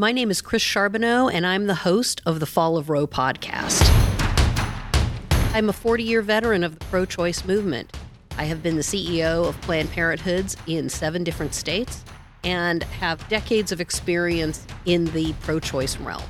[0.00, 3.82] My name is Chris Charbonneau, and I'm the host of the Fall of Roe podcast.
[5.52, 7.96] I'm a 40 year veteran of the pro choice movement.
[8.36, 12.04] I have been the CEO of Planned Parenthoods in seven different states
[12.44, 16.22] and have decades of experience in the pro choice realm.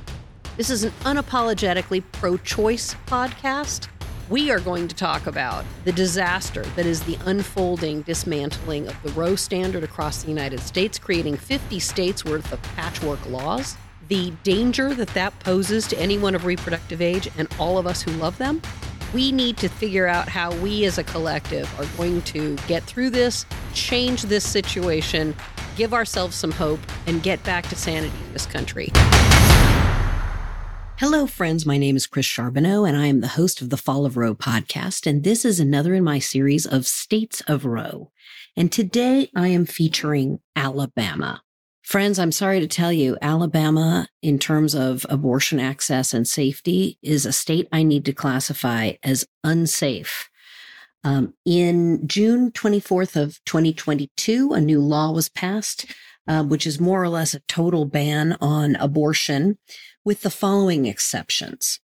[0.57, 3.89] This is an unapologetically pro choice podcast.
[4.31, 9.09] We are going to talk about the disaster that is the unfolding dismantling of the
[9.13, 13.79] Roe standard across the United States, creating 50 states worth of patchwork laws,
[14.09, 18.11] the danger that that poses to anyone of reproductive age and all of us who
[18.13, 18.61] love them,
[19.15, 23.09] we need to figure out how we as a collective are going to get through
[23.09, 25.35] this, change this situation,
[25.77, 28.91] give ourselves some hope, and get back to sanity in this country.
[30.99, 31.65] Hello, friends.
[31.65, 34.35] My name is Chris Charbonneau, and I am the host of the Fall of Roe
[34.35, 35.07] podcast.
[35.07, 38.11] And this is another in my series of States of Roe.
[38.57, 41.45] And today I am featuring Alabama.
[41.83, 47.25] Friends, I'm sorry to tell you, Alabama, in terms of abortion access and safety, is
[47.25, 50.29] a state I need to classify as unsafe.
[51.05, 55.87] Um, in June 24th of 2022, a new law was passed,
[56.27, 59.59] uh, which is more or less a total ban on abortion,
[60.09, 61.81] with the following exceptions: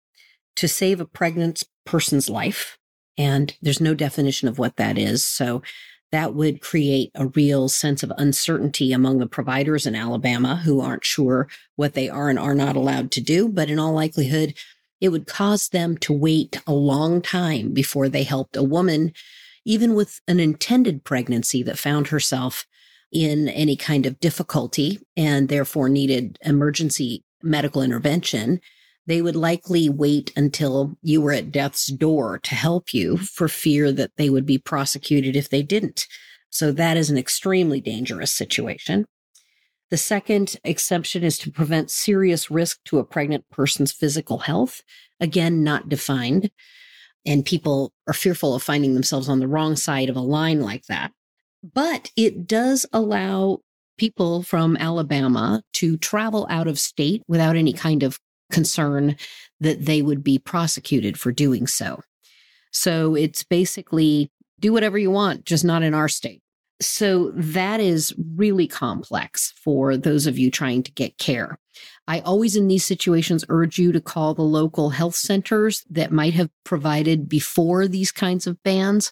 [0.57, 2.77] to save a pregnant person's life,
[3.17, 5.25] and there's no definition of what that is.
[5.25, 5.61] So
[6.11, 11.05] that would create a real sense of uncertainty among the providers in Alabama who aren't
[11.05, 11.47] sure
[11.77, 13.47] what they are and are not allowed to do.
[13.47, 14.53] But in all likelihood,
[14.99, 19.13] it would cause them to wait a long time before they helped a woman,
[19.63, 22.65] even with an intended pregnancy that found herself
[23.13, 28.59] in any kind of difficulty and therefore needed emergency medical intervention
[29.09, 33.91] they would likely wait until you were at death's door to help you for fear
[33.91, 36.05] that they would be prosecuted if they didn't.
[36.51, 39.05] So that is an extremely dangerous situation.
[39.89, 44.83] The second exception is to prevent serious risk to a pregnant person's physical health.
[45.19, 46.51] Again, not defined.
[47.25, 50.85] And people are fearful of finding themselves on the wrong side of a line like
[50.85, 51.13] that.
[51.63, 53.61] But it does allow
[53.99, 58.19] people from Alabama to travel out of state without any kind of
[58.51, 59.15] concern
[59.59, 62.01] that they would be prosecuted for doing so.
[62.71, 66.41] So it's basically do whatever you want, just not in our state.
[66.81, 71.59] So that is really complex for those of you trying to get care.
[72.07, 76.33] I always, in these situations, urge you to call the local health centers that might
[76.33, 79.11] have provided before these kinds of bans,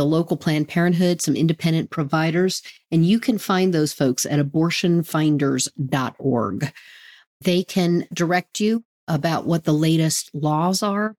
[0.00, 6.72] the local Planned Parenthood, some independent providers, and you can find those folks at abortionfinders.org.
[7.42, 11.16] They can direct you about what the latest laws are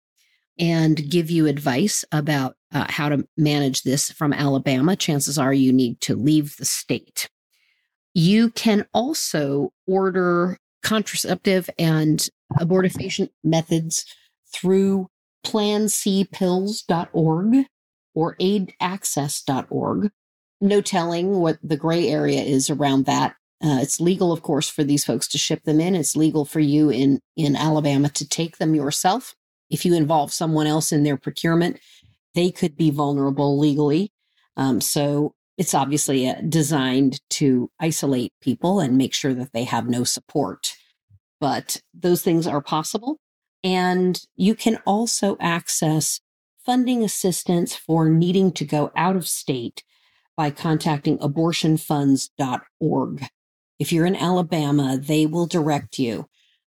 [0.58, 4.96] and give you advice about uh, how to manage this from Alabama.
[4.96, 7.28] Chances are you need to leave the state.
[8.14, 12.26] You can also order contraceptive and
[12.58, 14.06] abortifacient methods
[14.54, 15.10] through
[15.44, 17.66] plancpills.org
[18.14, 20.10] or aidaccess.org.
[20.60, 24.82] No telling what the gray area is around that uh, it's legal, of course, for
[24.82, 25.94] these folks to ship them in.
[25.94, 29.34] It's legal for you in, in Alabama to take them yourself.
[29.68, 31.78] If you involve someone else in their procurement,
[32.34, 34.12] they could be vulnerable legally.
[34.56, 39.88] Um, so it's obviously uh, designed to isolate people and make sure that they have
[39.88, 40.74] no support.
[41.38, 43.18] But those things are possible.
[43.62, 46.20] And you can also access
[46.64, 49.82] funding assistance for needing to go out of state
[50.36, 53.26] by contacting abortionfunds.org.
[53.78, 56.26] If you're in Alabama, they will direct you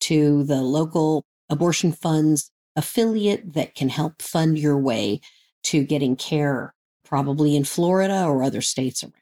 [0.01, 5.21] to the local abortion funds affiliate that can help fund your way
[5.63, 6.73] to getting care,
[7.05, 9.13] probably in Florida or other states around.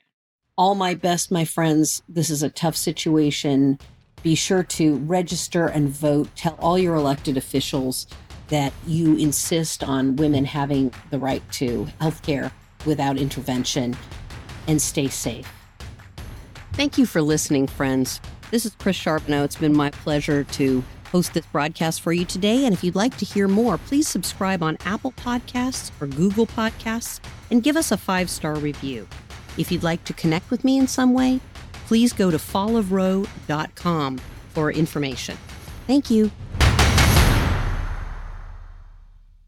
[0.57, 2.03] All my best, my friends.
[2.07, 3.79] This is a tough situation.
[4.23, 6.29] Be sure to register and vote.
[6.35, 8.07] Tell all your elected officials
[8.51, 12.51] that you insist on women having the right to health care
[12.85, 13.95] without intervention
[14.67, 15.51] and stay safe.
[16.73, 18.22] Thank you for listening, friends.
[18.51, 19.44] This is Chris Charbonneau.
[19.44, 22.66] It's been my pleasure to host this broadcast for you today.
[22.66, 27.22] And if you'd like to hear more, please subscribe on Apple Podcasts or Google Podcasts
[27.49, 29.08] and give us a five star review.
[29.58, 31.40] If you'd like to connect with me in some way,
[31.87, 34.17] please go to fallofroe.com
[34.49, 35.37] for information.
[35.87, 36.31] Thank you.